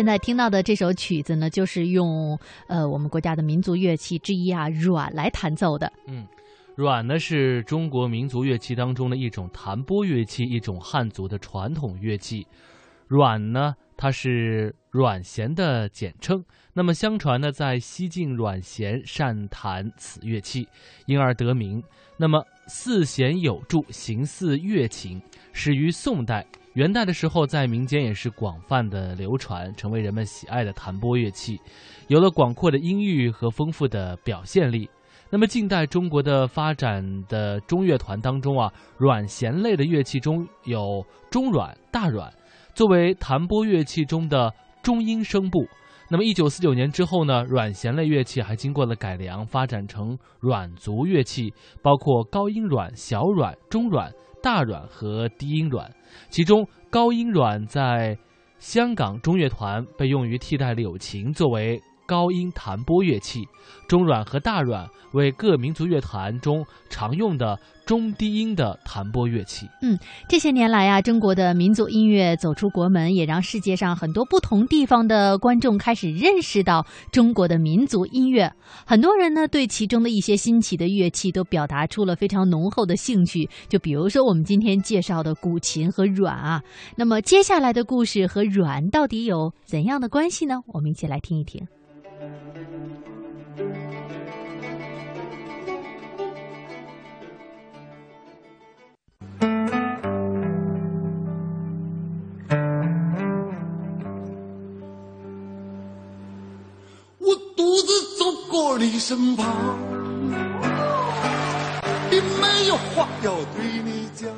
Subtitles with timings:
[0.00, 2.38] 现在听到的这首曲子呢，就是用
[2.68, 5.92] 呃我们国家的民族乐器之一啊阮来弹奏的。
[6.06, 6.26] 嗯，
[6.74, 12.46] 阮呢是中国民族乐器当中的一种弹拨乐器，一种汉族的传统乐器。
[13.08, 16.42] 阮呢，它是阮咸的简称。
[16.72, 20.66] 那么相传呢，在西晋阮咸善弹此乐器，
[21.04, 21.82] 因而得名。
[22.16, 25.20] 那么四弦有柱，形似乐琴，
[25.52, 26.46] 始于宋代。
[26.74, 31.60] 元代的时候，在民间也是广泛的流传，成为人们喜爱的弹拨乐器，
[32.06, 34.88] 有了广阔的音域和丰富的表现力。
[35.30, 42.32] 那么近代中国的发展的中乐团当中啊，阮弦类的乐器中有中阮、大阮，
[42.72, 45.66] 作为弹拨乐器中的中音声部。
[46.12, 55.88] 那么一九四九年之后呢，阮弦类乐器还经过了改良，发展成阮族乐器，包括高音阮、小阮、中阮、大阮和低音阮。
[56.28, 58.18] 其中高音阮在
[58.58, 63.46] 香港中乐团被用于替代柳琴作为高音弹拨乐器，
[63.86, 69.68] 中阮和大阮为各民族乐团中常用的中低音的弹拨乐器。
[69.80, 69.96] 嗯
[70.28, 78.52] 这些年来啊，中国的民族音乐走出国门，也让世界上很多不同地方的观众开始认识到中国的民族音乐。
[78.84, 83.48] 很多人呢，对其中的一些新奇的乐器都表达出了非常浓厚的兴趣。
[83.68, 86.60] 就比如说我们今天介绍的古琴和阮啊，
[86.96, 90.56] 那么接下来的故事和阮到底有怎样的关系呢？
[90.66, 91.64] 我们一起来听一听。
[109.00, 109.78] 身旁，
[112.10, 114.28] 并没有话要对你讲。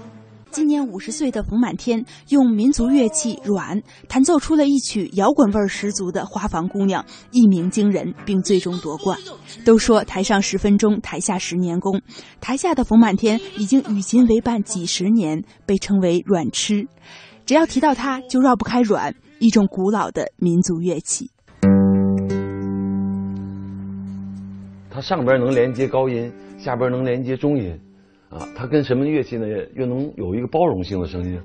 [0.53, 7.03] 今年五十岁的冯满天用民族乐器阮弹奏出了一曲摇滚味十足的《花房姑娘》，
[7.33, 9.19] 一鸣惊人，并最终夺冠。
[9.65, 12.01] 都说台上十分钟，台下十年功。
[12.41, 16.87] 台下的冯满天已经与琴为伴几十年，被称为“阮痴”。
[17.45, 21.32] 只要提到他，就绕不开阮，一种古老的民族乐器。
[25.03, 27.79] 上边能连接高音，下边能连接中音，
[28.31, 29.47] 啊，它跟什么乐器呢？
[29.75, 31.41] 又能有一个包容性的声音，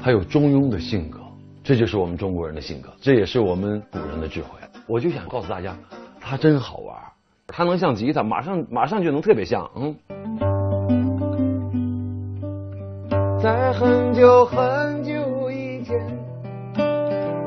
[0.00, 1.18] 它有中庸的性格，
[1.62, 4.48] 这就是我们中国人的性格，这也是我们古人的智慧。
[4.86, 5.74] 我就想告诉大家，
[6.20, 6.94] 它真好玩，
[7.46, 9.96] 它能像吉他，马上马上就能特别像，嗯。
[13.42, 15.98] 在很久很久以前，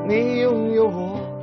[0.08, 1.37] 你拥有我，我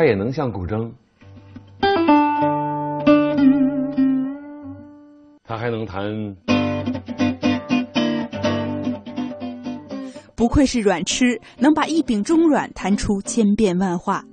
[0.00, 0.90] 他也能像古筝，
[5.44, 6.02] 他还能弹。
[10.34, 14.24] 不愧是阮痴，能把一柄中阮弹出千变万化。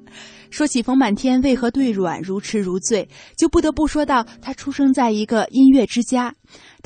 [0.50, 6.34] 说起冯满天为何对阮如痴如醉，就不得不说到他出生在一个音乐之家。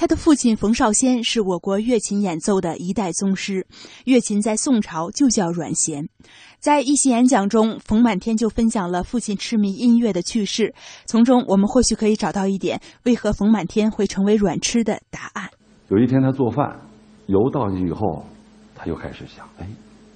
[0.02, 3.68] 他的父亲冯绍先是我国乐琴演奏的一代宗师，
[4.04, 6.10] 乐琴在宋朝就叫阮咸。
[6.58, 10.74] 在一席演讲中，冯满天就分享了父亲痴迷音乐的趣事，
[11.06, 15.48] 从中我们或许可以找到一点为何冯满天会成为阮痴的答案。
[15.90, 16.80] 有一天他做饭，
[17.28, 18.26] 油倒进去以后，
[18.74, 19.68] 他又开始想，哎，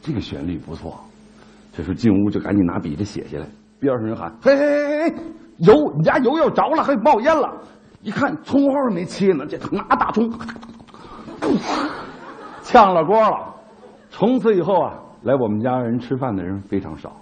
[0.02, 1.00] 这个旋律不错。
[1.78, 3.46] 这时候进屋就赶紧拿笔就写下来。
[3.80, 5.16] 边上人喊：“嘿嘿嘿嘿，
[5.58, 7.62] 油，你家油要着了，还冒烟了！”
[8.06, 10.32] 一看葱花没切呢，这拿大葱，
[12.62, 13.56] 呛了锅了。
[14.12, 14.94] 从此以后啊，
[15.24, 17.20] 来我们家人吃饭的人非常少。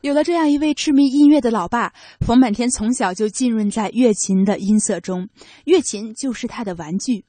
[0.00, 5.28] 有了这样一位痴迷音乐的老爸，冯满天从小就浸润在乐琴的音色中，
[5.66, 7.26] 乐琴就是他的玩具。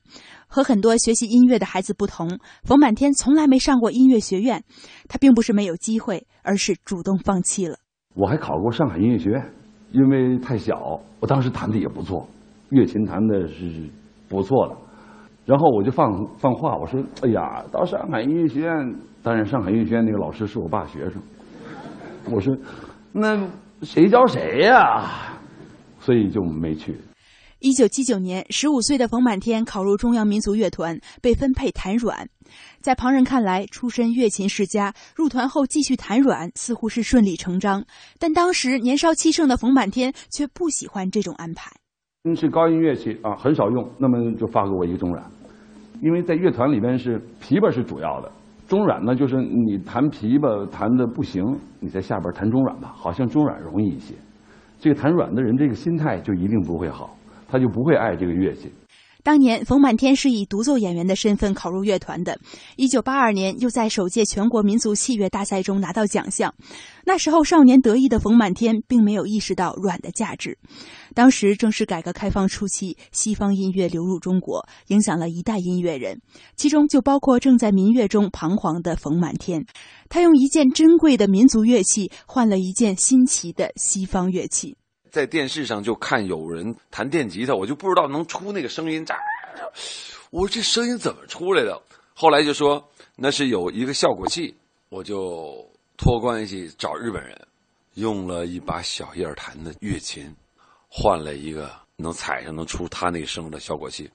[0.48, 4.64] 和很多学习音乐的孩子不同，冯满天从来没上过音乐学院。
[5.10, 7.76] 他并不是没有机会，而是主动放弃了。
[8.16, 9.54] 我还考过上海音乐学院，
[9.92, 12.28] 因为太小，我当时弹的也不错，
[12.70, 13.90] 乐琴弹的是
[14.28, 14.76] 不错的。
[15.46, 21.22] 然后我就放放话，我说：“哎呀，到上海音乐学院，当然上海音乐学院那个老师是我爸学生。
[22.30, 22.54] ”我说
[23.14, 23.48] ：“那
[23.82, 25.06] 谁教谁呀？”
[26.00, 26.98] 所以就没去。
[27.60, 32.30] 一九七九年，十五岁的冯满天考入中央民族乐团，被分配弹阮。
[32.82, 37.84] 在旁人看来，出身乐琴世家，入团后继续弹阮似乎是顺理成章。
[38.20, 41.72] 但当时年少气盛的冯满天却不喜欢这种安排。
[42.26, 45.26] 嗯，是高音乐器啊，很少用，那么就发给我一个中阮，
[46.04, 48.32] 因为在乐团里边是琵琶是主要的，
[48.68, 51.44] 中阮呢就是你弹琵琶弹的不行，
[51.80, 54.14] 你在下边弹中阮吧，好像中阮容易一些。
[54.80, 57.17] 这个弹阮的人，这个心态就一定不会好。
[57.48, 58.72] 他就不会爱这个乐器。
[59.24, 62.40] 当年冯满天是以独奏演员的身份考入乐团的，
[62.78, 66.54] 一九八二年又在首届全国民族器乐大赛中拿到奖项。
[67.04, 70.58] 那时候少年得意的冯满天并没有意识到阮的价值。
[71.14, 76.22] 当时正是改革开放初期，西方音乐流入中国，影响了一代音乐人，
[76.56, 79.66] 其中就包括正在民乐中彷徨的冯满天。
[80.08, 84.78] 他用一件珍贵的民族乐器换了一件新奇的西方乐器。
[85.18, 89.18] 在电视上就看有人弹电吉他，我就不知道能出那个声音咋，
[90.30, 91.82] 我说这声音怎么出来的？
[92.14, 94.56] 后来就说那是有一个效果器，
[94.90, 95.68] 我就
[95.98, 97.36] 托关系找日本人，
[97.96, 100.32] 用了一把小叶弹的乐琴，
[100.88, 104.08] 换了一个能踩上能出他那声的效果器。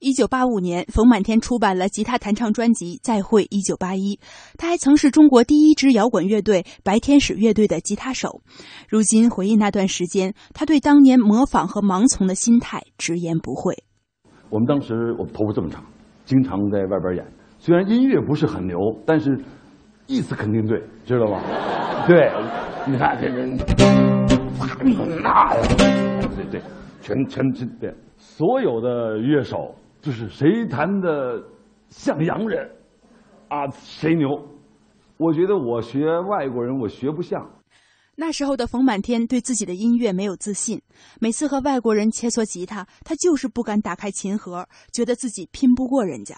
[0.00, 4.16] 一九八五年，冯满天出版了吉他弹唱专辑《再会一九八一》，
[4.58, 8.42] 他还曾是中国第一支摇滚乐队白天使乐队的吉他手。
[8.88, 13.74] 如今回忆那段时间，他对当年模仿和盲从的心态直言不讳。
[14.50, 15.84] 我们当时我头发这么长，
[16.24, 17.26] 经常在外边演，
[17.58, 18.76] 虽然音乐不是很牛，
[19.06, 19.42] 但是
[20.06, 21.40] 意思肯定对，知道吗？
[22.06, 22.30] 对，
[22.86, 23.56] 你看这人，
[25.22, 25.54] 那
[26.36, 26.60] 对对，
[27.00, 29.74] 全全全对，所有的乐手。
[30.04, 31.42] 就是谁弹的
[31.88, 32.70] 像洋人，
[33.48, 34.28] 啊，谁牛？
[35.16, 37.50] 我觉得我学外国人，我学不像。
[38.14, 40.82] 那时候的冯满天对自己的音乐没有自信，
[41.22, 46.36] 每次和外国人切磋吉他，他就是不敢打开琴盒，觉得自己拼不过人家。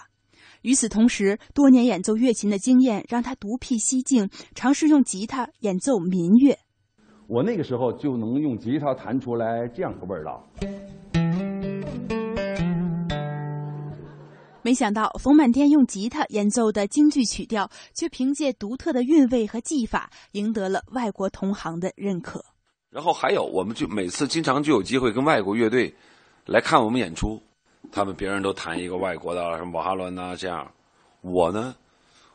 [0.61, 6.57] 与此同时，多年演奏乐琴的经验让他独辟蹊径，尝试用吉他演奏民乐。
[7.27, 10.47] 我那个时候就能用吉他弹出来这样的味道。
[14.67, 22.43] 没想到冯满天用吉他演奏的京剧曲调，却凭借独特的韵味和技法，赢得了外国同行的认可。
[22.89, 25.95] 然后还有，我们就每次经常就有机会跟外国乐队
[26.45, 27.41] 来看我们演出，
[27.93, 30.69] 他们别人都弹一个外国的什么瓦哈伦呐这样，
[31.21, 31.73] 我呢，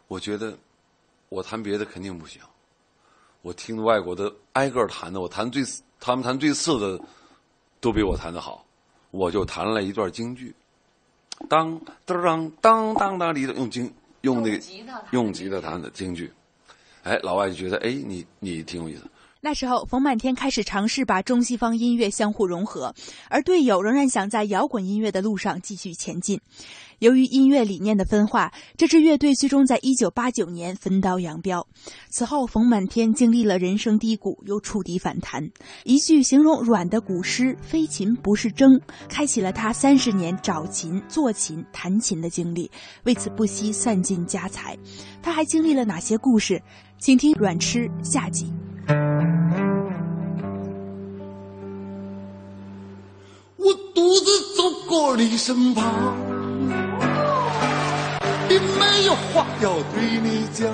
[0.09, 0.57] 我觉得
[1.29, 2.41] 我弹别的肯定不行，
[3.43, 5.63] 我听外国的挨个弹的，我弹最
[6.01, 6.99] 他们弹最次的
[7.79, 8.65] 都比我弹的好，
[9.11, 10.57] 我就弹了一段京剧。
[11.49, 14.65] 当当当当当里头用京用那个
[15.11, 16.33] 用吉他弹的京剧，
[17.03, 19.03] 哎，老外就觉得哎，你你挺有意思。
[19.45, 22.95] 那时候，冯满天开始尝试把中西方音乐相互融合，
[23.29, 26.41] 而队友仍然想在摇滚音乐的路上继续前进。
[27.03, 31.67] 由于音乐理念的分化，这支乐队最终在一九八九年分道扬镳。
[32.09, 35.43] 此后，冯满天经历了人生低谷，又触底反弹。
[35.83, 42.71] 一句形容软的古诗“非琴不是筝”，开启了他三十年找琴、做琴、弹琴的经历，
[43.03, 44.79] 为此不惜散尽家财。
[45.21, 46.63] 他还经历了哪些故事？
[47.01, 48.47] 请听《软痴》下集。
[53.57, 56.17] 我独自走过你身旁，
[58.53, 60.69] 并没有话要对你讲，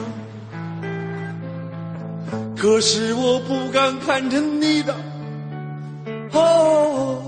[2.57, 4.93] 可是我不敢看着你的
[6.33, 7.23] 哦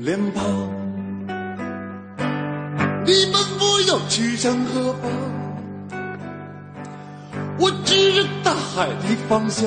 [0.00, 0.44] 脸庞。
[3.06, 5.10] 你们不要去向何方？
[7.58, 9.66] 我指着大海的方向，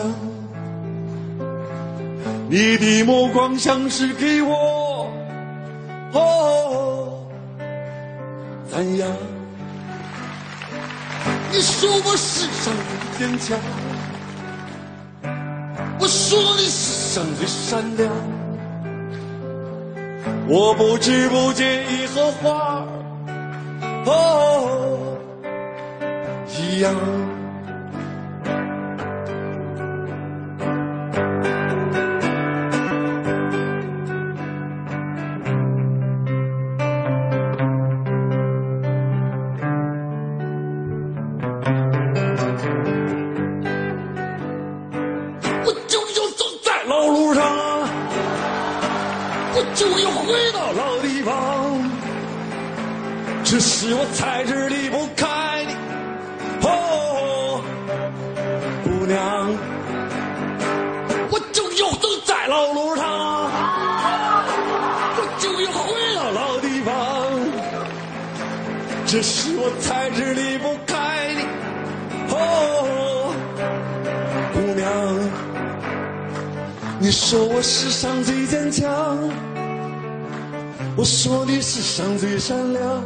[2.51, 4.86] 你的目光像是给我
[8.77, 9.09] 赞扬。
[11.51, 12.71] 你说我世上
[13.17, 13.57] 最坚强，
[15.99, 18.13] 我说你世上最善良，
[20.47, 22.85] 我不知不觉已和花
[24.05, 25.17] 哦
[26.47, 26.93] 一样。
[49.57, 51.81] 我就又回到老地方，
[53.43, 55.73] 这是我才知离不开你，
[56.61, 57.59] 哦，
[58.83, 59.49] 姑娘。
[61.31, 63.03] 我就又走在老路上，
[65.17, 66.93] 我就又回到老地方，
[69.07, 71.41] 这是我才知离不开你，
[72.29, 73.33] 哦，
[74.53, 74.85] 姑娘。
[76.99, 79.46] 你说我世上最坚强。
[80.97, 83.03] 我说你世上最善良。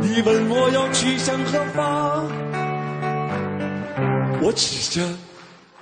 [0.00, 2.28] 你问我要去向何方，
[4.42, 5.08] 我指着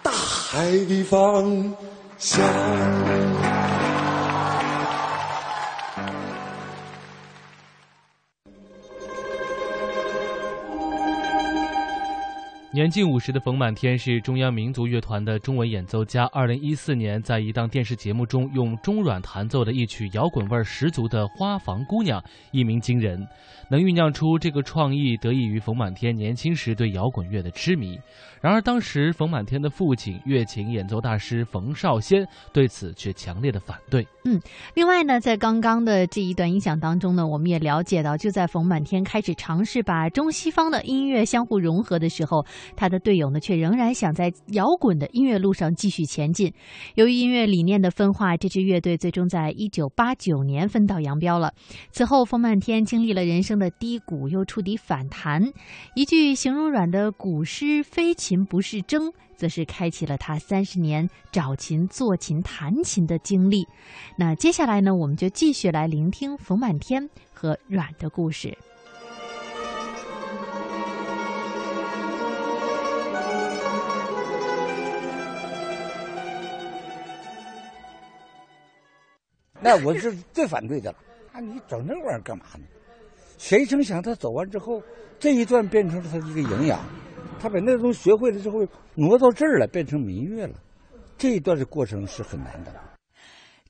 [0.03, 1.75] 大海的方
[2.19, 2.45] 向。
[12.73, 16.25] 年近五十的冯满天是中央民族乐团的中文演奏家。
[16.27, 22.21] 二零一四年，在一档电视节目中，用中阮弹奏的一曲摇滚味十足的《花房姑娘》，
[22.53, 23.27] 一鸣惊人。
[23.69, 27.99] 能酝酿出这个创意，得益于冯满天年轻时对摇滚乐的痴迷。
[28.41, 34.07] 然而，当时冯满天的父亲乐琴演奏大师冯绍先对此却强烈的反对。
[34.25, 34.39] 嗯，
[34.75, 42.45] 另外呢，在刚刚的这一段音响当中呢，我们也了解到，就在冯满天开始尝试把中西方的音乐相互融合的时候，
[42.77, 46.53] 他的队友呢却仍然想在摇滚的音乐路上继续前进。
[46.97, 51.55] 由于音乐理念的分化，这支乐队最终在一九八九年分道扬镳了。
[51.91, 55.43] 此后，冯满天经历了人生的低谷，又触底反弹。
[55.95, 63.67] 一句形容软的古诗“非琴不是筝”，则是开启了他三十年找琴、做琴、弹琴的经历。
[64.19, 68.55] 那接下来呢，我们就继续来聆听冯满天和阮的故事。
[79.63, 80.99] 那我是最反对的了。
[81.33, 82.65] 啊，你整那玩意儿干嘛呢？
[83.39, 84.83] 谁成想他走完之后，
[85.19, 86.79] 这一段变成了他的一个营养。
[87.41, 88.59] 他把那东西学会了之后，
[88.95, 90.55] 挪到这儿来变成民乐了。
[91.17, 92.73] 这一段的过程是很难的。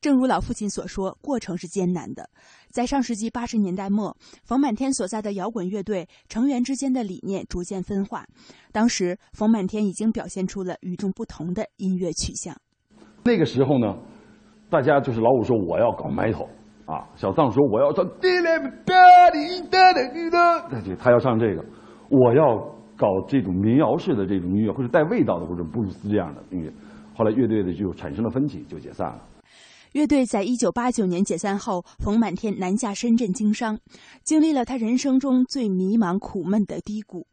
[0.00, 2.29] 正如老父亲所说，过程是艰难的。
[2.71, 8.25] 在上世纪八十年代末，冯满天所在的摇滚乐队成员之间的理念逐渐分化。
[8.73, 12.57] 当时，冯满天已经表现出了与众不同的音乐取向。
[13.25, 13.95] 那个时候呢，
[14.71, 16.49] 大家就是老五说我要搞埋头
[16.87, 21.62] 啊，小藏说我要唱滴嘞吧滴哒哒滴哒，他要唱这个，
[22.09, 26.71] 我要搞这种民谣式的这种音乐，或者带味道的，或者布鲁斯这样的音乐。
[27.16, 29.23] 后来乐队的就产生了分歧，就解散了。
[29.92, 33.78] 乐队在一九八九年解散后，冯满天南下深圳经商，
[34.23, 37.26] 经历了他人生中最迷茫苦闷的低谷。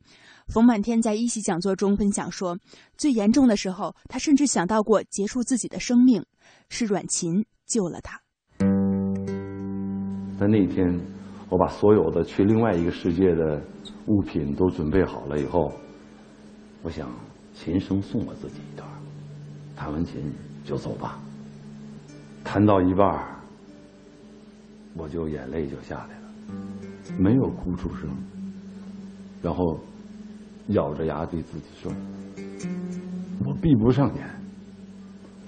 [0.48, 2.58] 冯满天在一席讲座中分享说，
[2.98, 6.24] 最严重的时候，他甚至想到过结束自己的生命，
[6.70, 8.18] 是阮琴救了他。
[10.40, 10.88] 在那一天，
[11.50, 13.62] 我把所有的去另外一个世界的
[14.08, 15.72] 物品都准备好了以后，
[16.82, 17.10] 我想
[17.54, 18.88] 琴声送我自己一段，
[19.76, 20.22] 弹完琴
[20.64, 21.20] 就走吧。
[22.44, 23.06] 弹到一半，
[24.96, 28.10] 我就眼泪就下来了，没有哭出声，
[29.42, 29.78] 然后
[30.70, 31.92] 咬着牙对自己说
[33.46, 34.26] ：“我闭不上眼，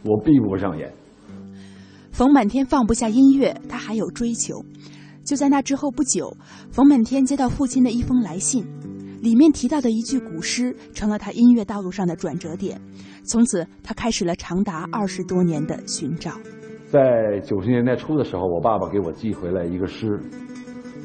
[0.04, 0.94] 我闭不上眼。”
[2.12, 4.62] 冯满天放不下音乐，他还有追求。
[5.30, 6.36] 就在那之后不久，
[6.72, 8.66] 冯满天接到父亲的一封来信，
[9.22, 12.82] 里面提到的一句古诗，成了他音乐道路上的转折点。
[13.26, 16.32] 从此，他开始了长达二十多年的寻找。
[16.88, 20.20] 在九十年代初的时候，我爸爸给我寄回来一个诗：“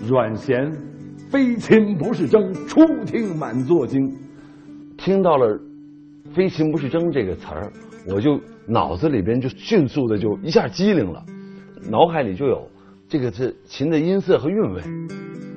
[0.09, 0.73] 阮咸，
[1.28, 4.11] 非琴不是筝，初听满座惊。”
[4.97, 5.61] 听到了
[6.35, 7.71] “非琴不是筝”这个词儿，
[8.09, 11.23] 我就脑子里边就迅速的就一下机灵了，
[11.90, 12.66] 脑海里就有
[13.08, 14.82] 这个是琴的音色和韵味，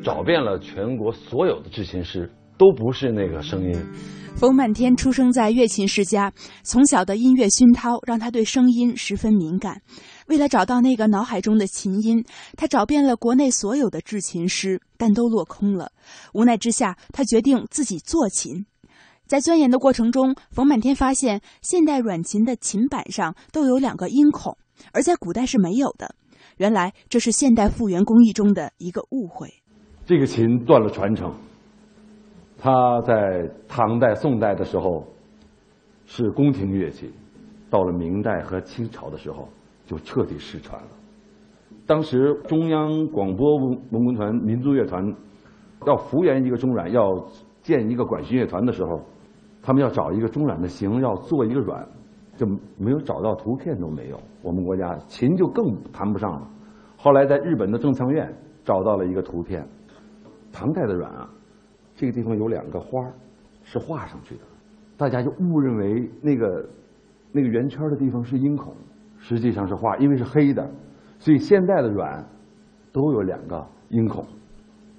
[0.03, 3.73] 找遍了全国所有的制琴师，都不是那个声音。
[4.35, 9.81] 冯满天出生在乐琴世家，从小的音乐熏陶让他对声音十分敏感。
[10.27, 12.23] 为了找到那个脑海中的琴音，
[12.55, 15.91] 他找遍了国内所有的制琴师，但都落空了。
[16.33, 18.65] 无奈之下，他决定自己做琴。
[19.25, 24.55] 在钻研的过程中，冯满天发现现代软琴的琴板上都有两个音孔，
[24.91, 26.13] 而在古代是没有的。
[26.57, 29.47] 原来这是现代复原工艺中的一个误会。
[30.05, 31.33] 这个琴断了传承，
[32.57, 35.05] 它在唐代、宋代的时候
[36.05, 37.11] 是宫廷乐器，
[37.69, 39.47] 到了明代和清朝的时候。
[39.87, 40.89] 就彻底失传了。
[41.85, 45.01] 当时中央广播文文工团民族乐团
[45.85, 47.01] 要复原一个中阮，要
[47.61, 49.01] 建一个管弦乐团的时候，
[49.61, 51.87] 他们要找一个中阮的形，要做一个阮，
[52.37, 54.17] 就没有找到图片都没有。
[54.41, 56.47] 我们国家琴就更谈不上了。
[56.95, 59.67] 后来在日本的正仓院找到了一个图片，
[60.53, 61.29] 唐代的阮啊，
[61.95, 62.87] 这个地方有两个花
[63.63, 64.41] 是画上去的，
[64.95, 66.69] 大家就误认为那个
[67.33, 68.73] 那个圆圈的地方是音孔。
[69.19, 70.63] 实际上是画，因为是黑的，
[71.17, 72.23] 所以现在的阮
[72.93, 74.23] 都有两个音孔，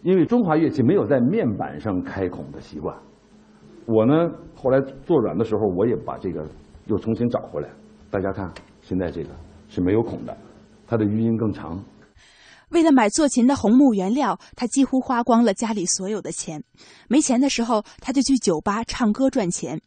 [0.02, 2.96] 因为中华乐器没有在面板上开孔的习惯。
[3.86, 6.44] 我呢，后来做软的时候，我也把这个
[6.88, 7.68] 又重新找回来。
[8.10, 8.52] 大家看，
[8.82, 9.30] 现在这个
[9.68, 10.36] 是没有孔的，
[10.86, 11.82] 它的余音更长。
[12.70, 16.62] 为了买做琴的红木原料，他几乎花光了家里所有的钱。
[17.08, 19.80] 没钱的时候，他就去酒吧唱歌赚钱。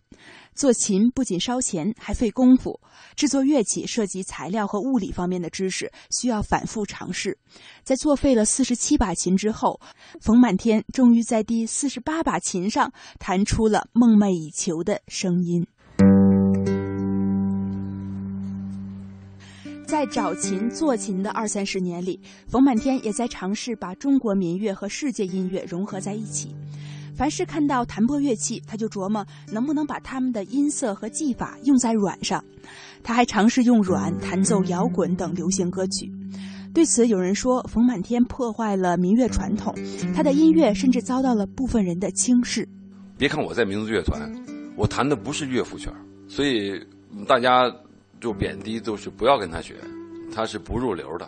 [0.55, 2.79] 做琴不仅烧钱，还费功夫。
[3.15, 7.37] 制作乐器涉及材料和物理方面的知识，需要反复尝试。
[7.83, 9.79] 在作废了四十七把琴之后，
[10.19, 15.65] 冯满天终于在第四十八把琴上弹出了梦寐以求的声音。
[19.91, 22.17] 在找琴做琴的二三十年里，
[22.47, 26.55] 冯满天也在尝试把中国民乐和世界音乐融合在一起。
[27.13, 32.41] 凡是看到弹拨乐器，他就琢磨能不能把他们的音色和技法用在软上。
[33.03, 36.09] 他还尝试用软弹奏摇滚等流行歌曲。
[36.73, 39.75] 对此，有人说冯满天破坏了民乐传统，
[40.15, 42.65] 他的音乐甚至遭到了部分人的轻视。
[43.17, 44.33] 别看我在民族乐团，
[44.77, 45.89] 我弹的不是乐府曲，
[46.29, 46.81] 所以
[47.27, 47.69] 大家。
[48.21, 49.75] 就贬低都是不要跟他学，
[50.31, 51.27] 他是不入流的。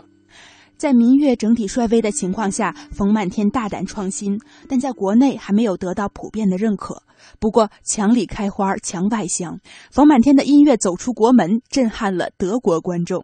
[0.77, 7.01] 在民乐整体衰微的情况下，冯满天大胆创新，但在国内还没有得到普遍的认可。
[7.39, 9.59] 不过墙里开花墙外香，
[9.91, 13.23] 冯满天的音乐走出国门，震撼了德国观众。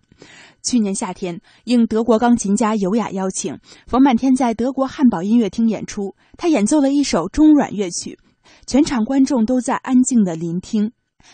[0.63, 8.17] 去年夏天，应德国钢琴家尤雅邀请，冯满天在德国汉堡音乐厅演出，他演奏了一首中阮乐曲，
[8.65, 10.91] 全场观众都在安静的聆听。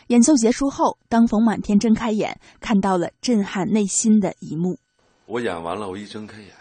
[0.07, 4.77] 演奏结束后，当冯满天睁开眼，看到了震撼内心的一幕。
[5.25, 6.51] 我演完了，我一睁开眼，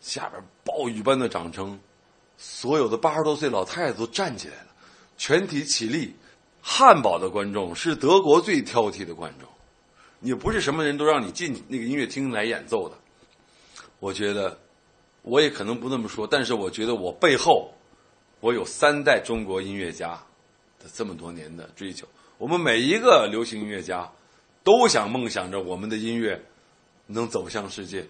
[0.00, 1.78] 下边暴雨般的掌声，
[2.36, 4.66] 所有的八十多岁老太太都站起来了，
[5.16, 6.14] 全体起立。
[6.60, 9.48] 汉堡的观众是德国最挑剔的观众，
[10.20, 12.96] 也不是什么人都让你进那个音乐厅来演奏的。
[14.00, 14.58] 我觉得，
[15.22, 17.72] 我也可能不那么说，但是我觉得我背后，
[18.40, 20.10] 我有三代中国音乐家
[20.78, 22.06] 的这么多年的追求。
[22.38, 24.08] 我们每一个流行音乐家，
[24.62, 26.40] 都想梦想着我们的音乐
[27.08, 28.06] 能走向世界。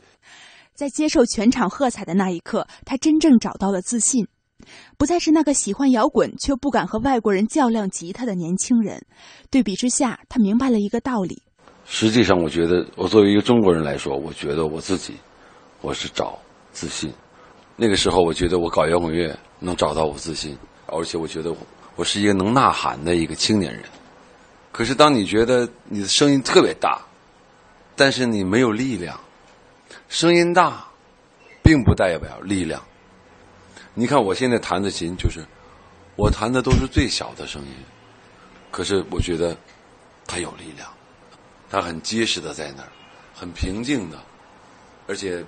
[0.75, 4.29] 在接受全场喝彩的那一刻，他真正找到了自信，
[4.99, 9.03] 不再是那个喜欢摇滚却不敢和外国人较量吉他的年轻人。
[9.51, 11.43] 对比之下，他明白了一个道理：
[11.87, 15.17] 实际上，我觉得我作为一个中国人来说，我觉得我自己
[15.81, 16.39] 我是找
[16.71, 17.11] 自信。
[17.77, 20.55] 那个时候，我觉得我搞摇滚乐能找到我自信，
[20.87, 21.51] 而且我觉得
[21.97, 23.83] 我是一个能呐喊的一个青年人。
[24.79, 27.03] 可是，当你觉得你的声音特别大，
[27.97, 29.19] 但是你没有力量，
[30.09, 30.87] 声音大，
[31.65, 32.81] 并不代表力量。
[33.93, 35.45] 你看我现在弹的琴，就是
[36.15, 37.75] 我弹的都是最小的声音，
[38.71, 39.57] 可是我觉得
[40.29, 40.89] 它有力量，
[41.69, 42.89] 它很结实的在那儿，
[43.35, 44.17] 很平静的，
[45.09, 45.45] 而且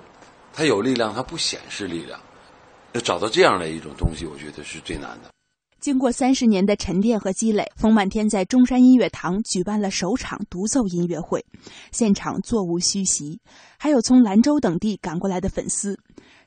[0.53, 2.19] 它有力量，它不显示力量。
[2.91, 5.31] 要找到这样的一种东西，我觉得是最难的。
[5.81, 11.43] 经过三十年的沉淀和积累，冯满天在中山音乐堂举办了首场独奏音乐会，
[11.91, 13.41] 现场座无虚席，
[13.79, 15.97] 还有从兰州等地赶过来的粉丝。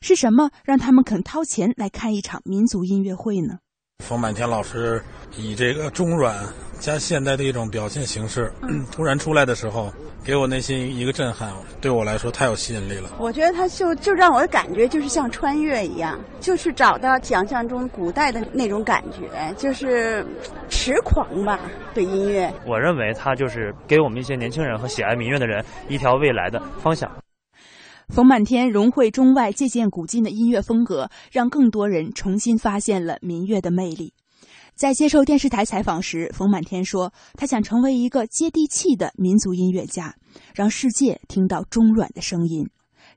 [0.01, 3.59] 是什么让他们肯掏钱来看一场民族音乐会呢？
[4.05, 5.03] 冯满天老师
[5.35, 6.37] 以这个中软
[6.79, 8.53] 加现代的一种表现形式，
[8.93, 9.91] 突然出来的时候，
[10.23, 13.09] 给我内心一个震撼，对我来说太有吸引力了。
[13.19, 20.25] 我觉得他就就让我的感觉就是像穿越一样，就是找到想象中古代的那种感觉，就是
[20.69, 21.59] 痴狂吧，
[21.95, 22.53] 对音乐。
[22.67, 27.11] 我认为他就是给我们一些年轻人和喜爱民乐的人一条未来的方向。
[28.09, 34.13] 冯满天融汇中外、借鉴古今的音乐风格，让更多人重新发现了民乐的魅力。
[34.75, 40.17] 在接受电视台采访时，冯满天说：“他想成为一个接地气的民族音乐家，
[40.55, 42.69] 让世界听到中阮的声音。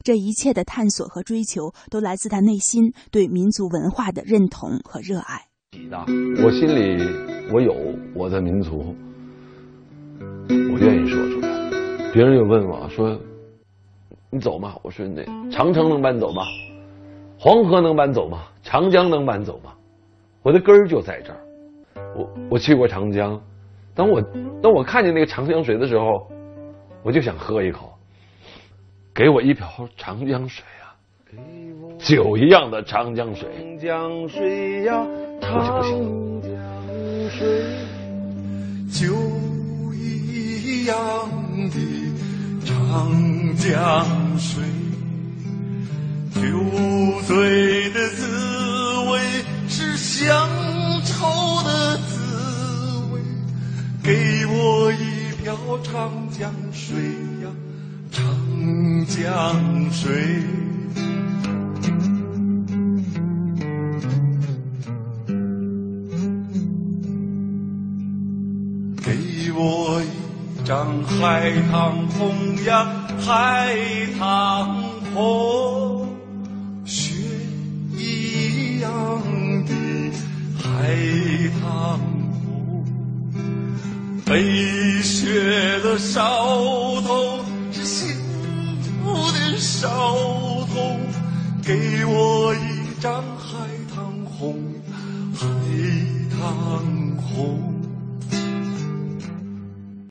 [0.03, 5.41] 这一切的探索和追求，都来自他内心对民族文化的认同和热爱。
[6.43, 7.03] 我心里
[7.51, 7.73] 我有
[8.15, 8.95] 我的民族，
[10.49, 11.49] 我愿意说出来。
[12.13, 13.19] 别人又问我说。”
[14.29, 14.75] 你走吗？
[14.83, 16.43] 我说那长城能搬走吗？
[17.39, 18.43] 黄河能搬走吗？
[18.63, 19.73] 长江能搬走吗？
[20.41, 21.39] 我的根儿就在这儿。
[22.15, 23.39] 我我去过长江，
[23.93, 24.21] 当我
[24.61, 26.27] 当我看见那个长江水的时候，
[27.03, 27.93] 我就想喝一口。
[29.13, 30.93] 给我一瓢长江水啊，
[31.97, 33.49] 酒一样的长江水。
[33.49, 35.05] 长江水呀，
[35.41, 35.81] 长
[36.41, 36.51] 江
[37.29, 37.47] 水，
[38.91, 39.13] 酒
[39.93, 40.95] 一样
[41.71, 41.96] 的。
[42.89, 43.11] 长
[43.57, 44.63] 江水，
[46.33, 46.41] 酒
[47.27, 49.19] 醉的滋味
[49.67, 50.49] 是乡
[51.03, 53.19] 愁的滋味。
[54.01, 56.95] 给我一瓢长江水
[57.43, 57.51] 呀，
[58.09, 58.25] 长
[59.05, 60.66] 江水。
[71.05, 72.87] 海棠红呀，
[73.19, 73.75] 海
[74.17, 74.83] 棠
[75.13, 76.07] 红，
[76.85, 77.13] 雪
[77.95, 78.89] 一样
[79.65, 79.71] 的
[80.57, 80.95] 海
[81.61, 81.99] 棠
[82.43, 82.85] 红，
[84.25, 87.39] 飞雪的梢头
[87.71, 88.15] 是幸
[89.03, 90.26] 福的梢